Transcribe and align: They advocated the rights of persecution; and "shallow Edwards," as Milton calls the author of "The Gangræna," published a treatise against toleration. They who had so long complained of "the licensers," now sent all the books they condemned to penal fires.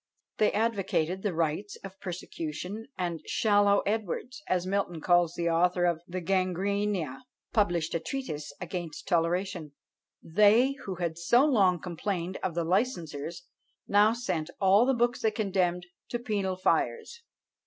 They 0.39 0.51
advocated 0.53 1.21
the 1.21 1.35
rights 1.35 1.75
of 1.83 1.99
persecution; 1.99 2.87
and 2.97 3.21
"shallow 3.27 3.81
Edwards," 3.81 4.41
as 4.47 4.65
Milton 4.65 4.99
calls 4.99 5.35
the 5.35 5.47
author 5.47 5.85
of 5.85 6.01
"The 6.07 6.21
Gangræna," 6.23 7.19
published 7.53 7.93
a 7.93 7.99
treatise 7.99 8.51
against 8.59 9.07
toleration. 9.07 9.73
They 10.23 10.71
who 10.85 10.95
had 10.95 11.19
so 11.19 11.45
long 11.45 11.79
complained 11.79 12.39
of 12.41 12.55
"the 12.55 12.63
licensers," 12.63 13.43
now 13.87 14.11
sent 14.13 14.49
all 14.59 14.87
the 14.87 14.95
books 14.95 15.21
they 15.21 15.29
condemned 15.29 15.85
to 16.09 16.17
penal 16.17 16.55
fires. 16.55 17.21